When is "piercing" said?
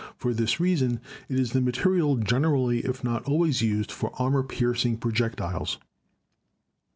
4.41-4.97